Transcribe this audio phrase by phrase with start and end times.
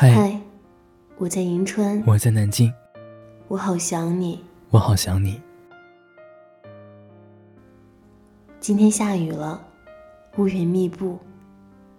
[0.00, 0.40] 嗨，
[1.16, 2.72] 我在银川，我在南京，
[3.48, 4.38] 我好想你，
[4.70, 5.42] 我好想你。
[8.60, 9.60] 今天下雨了，
[10.36, 11.18] 乌云密布，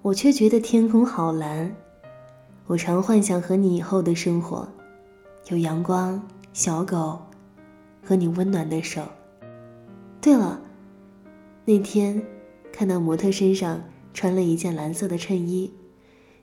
[0.00, 1.74] 我却觉得天空好蓝。
[2.68, 4.68] 我常幻想和你以后的生活，
[5.48, 6.22] 有阳光、
[6.52, 7.18] 小狗
[8.04, 9.02] 和你温暖的手。
[10.20, 10.60] 对了，
[11.64, 12.22] 那天
[12.72, 13.82] 看到模特身上
[14.14, 15.74] 穿了一件蓝色的衬衣。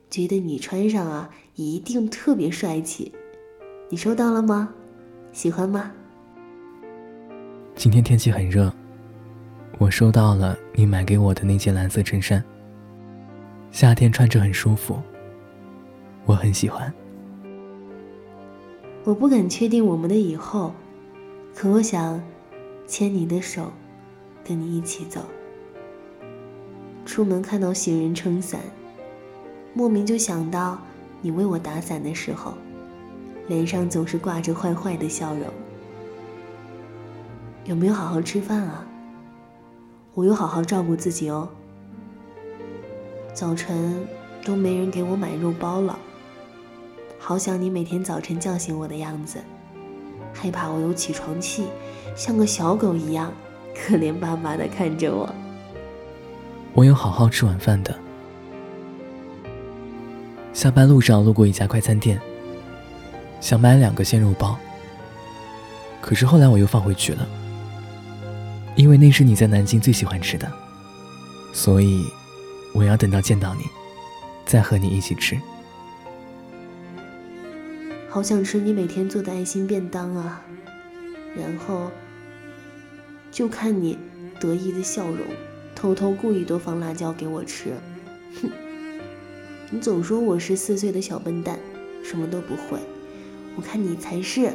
[0.10, 3.12] 觉得你穿上啊，一定特别帅气。
[3.90, 4.73] 你收到了吗？
[5.32, 5.91] 喜欢吗？
[7.76, 8.73] 今天天气很热，
[9.77, 12.44] 我收到了你买给我的那件蓝色衬衫。
[13.72, 15.02] 夏天穿着很舒服，
[16.26, 16.91] 我很喜欢。
[19.04, 20.74] 我不敢确定我们的以后，
[21.54, 22.24] 可我想
[22.88, 23.72] 牵你的手，
[24.44, 25.22] 跟你一起走。
[27.05, 28.62] 出门看到行人撑伞。
[29.77, 30.79] 莫名就想到
[31.21, 32.53] 你为我打伞的时候，
[33.49, 35.43] 脸上总是挂着坏坏的笑容。
[37.65, 38.87] 有没有好好吃饭啊？
[40.13, 41.49] 我有好好照顾自己哦。
[43.34, 44.07] 早晨
[44.45, 45.99] 都没人给我买肉包了，
[47.20, 49.39] 好想你每天早晨叫醒我的样子，
[50.34, 51.65] 害怕我有起床气，
[52.15, 53.34] 像个小狗一样
[53.76, 55.29] 可怜巴巴的看着我。
[56.73, 58.04] 我有好好吃晚饭的。
[60.55, 62.17] 下班路上路过一家快餐店，
[63.41, 64.57] 想买两个鲜肉包。
[66.00, 67.28] 可是后来我又放回去了，
[68.78, 70.50] 因为那是你在南京最喜欢吃的，
[71.51, 72.06] 所以
[72.73, 73.63] 我要等到见到你，
[74.45, 75.38] 再和你一起吃。
[78.09, 80.41] 好想吃你每天做的爱心便当啊！
[81.35, 81.91] 然后
[83.29, 83.97] 就看你
[84.39, 85.19] 得意的笑容，
[85.75, 87.73] 偷偷故意多放辣椒给我吃。
[88.41, 88.50] 哼。
[89.72, 91.58] 你总说我是四岁的小笨蛋，
[92.03, 92.80] 什么都不会。
[93.56, 94.53] 我看你才是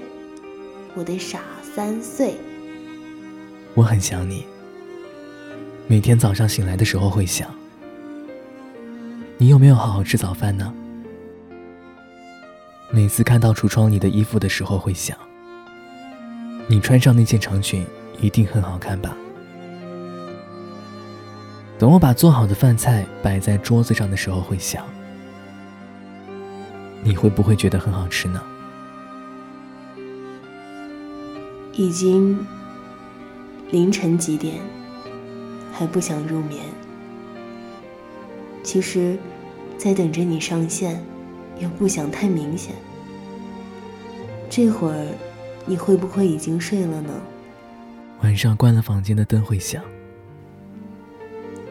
[0.94, 1.40] 我的傻
[1.74, 2.36] 三岁。
[3.74, 4.44] 我很想你，
[5.88, 7.52] 每天早上醒来的时候会想，
[9.36, 10.72] 你有没有好好吃早饭呢？
[12.90, 15.16] 每次看到橱窗里的衣服的时候会想，
[16.68, 17.84] 你穿上那件长裙
[18.20, 19.16] 一定很好看吧？
[21.78, 24.84] 等我把做好的饭菜摆在桌子上的时候会想。
[27.02, 28.42] 你会不会觉得很好吃呢？
[31.72, 32.46] 已经
[33.70, 34.60] 凌晨几点，
[35.72, 36.62] 还不想入眠。
[38.62, 39.16] 其实，
[39.78, 41.02] 在等着你上线，
[41.58, 42.74] 又不想太明显。
[44.50, 45.06] 这会儿，
[45.64, 47.12] 你会不会已经睡了呢？
[48.22, 49.82] 晚上关了房间的灯会响。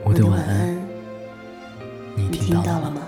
[0.03, 0.75] 我的晚安，
[2.15, 3.01] 你听到了吗？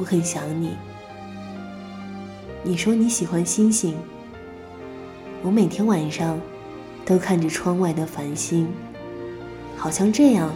[0.00, 0.74] 我很想你。
[2.62, 3.94] 你说你喜欢星星，
[5.42, 6.40] 我每天晚上
[7.04, 8.66] 都看着窗外的繁星，
[9.76, 10.50] 好像这样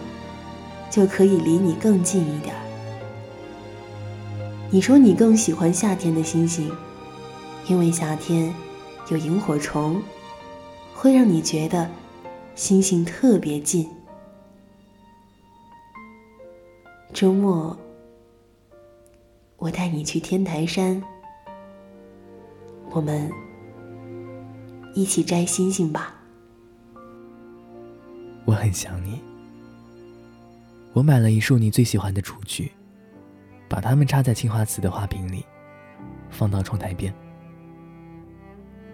[0.90, 2.54] 就可以离你更近一点。
[4.70, 6.72] 你说你更喜欢夏天的星星，
[7.68, 8.52] 因为夏天
[9.10, 10.02] 有萤火虫，
[10.94, 11.86] 会让你觉得
[12.54, 13.90] 星星特别近。
[17.12, 17.76] 周末。
[19.64, 21.02] 我带你去天台山，
[22.90, 23.32] 我们
[24.94, 26.14] 一起摘星星吧。
[28.44, 29.22] 我很想你。
[30.92, 32.70] 我买了一束你最喜欢的雏菊，
[33.66, 35.42] 把它们插在青花瓷的花瓶里，
[36.28, 37.10] 放到窗台边。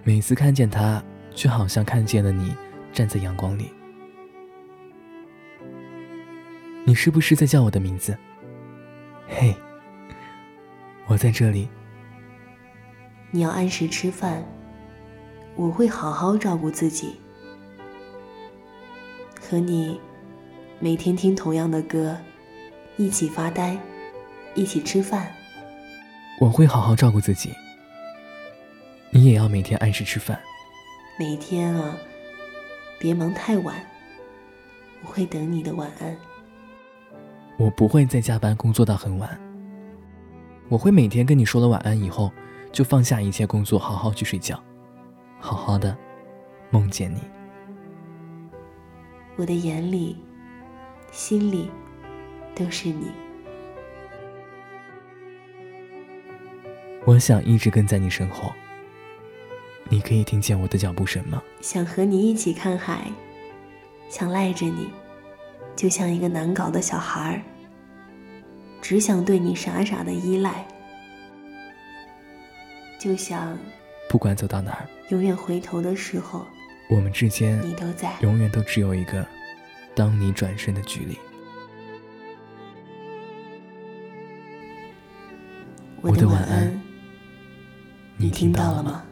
[0.04, 1.02] 每次看见它，
[1.34, 2.54] 就好像看见了你
[2.92, 3.72] 站在阳光里。
[6.84, 8.16] 你是不是在叫我的名字？
[9.26, 9.52] 嘿。
[11.10, 11.68] 我在这里。
[13.32, 14.44] 你要按时吃饭，
[15.56, 17.16] 我会好好照顾自己。
[19.40, 20.00] 和你
[20.78, 22.16] 每天听同样的歌，
[22.96, 23.76] 一起发呆，
[24.54, 25.34] 一起吃饭。
[26.38, 27.52] 我会好好照顾自己。
[29.10, 30.40] 你也要每天按时吃饭。
[31.18, 31.98] 每天啊，
[33.00, 33.84] 别忙太晚。
[35.02, 36.16] 我会等你的晚安。
[37.56, 39.49] 我不会再加班工作到很晚。
[40.70, 42.30] 我会每天跟你说了晚安以后，
[42.70, 44.62] 就放下一切工作，好好去睡觉，
[45.40, 45.96] 好好的
[46.70, 47.18] 梦见你。
[49.34, 50.16] 我的眼里、
[51.10, 51.68] 心里
[52.54, 53.08] 都是你。
[57.04, 58.52] 我想一直跟在你身后。
[59.88, 61.42] 你可以听见我的脚步声吗？
[61.60, 63.10] 想和你一起看海，
[64.08, 64.88] 想赖着你，
[65.74, 67.42] 就像一个难搞的小孩儿，
[68.80, 70.66] 只想对你傻傻的依赖，
[72.98, 73.56] 就像
[74.08, 76.46] 不管走到哪儿，永远回头的时候，
[76.88, 79.24] 我们之间你都在，永远都只有一个
[79.94, 81.18] 当你转身的距离。
[86.02, 86.80] 我的晚安，
[88.16, 89.04] 你听到了吗？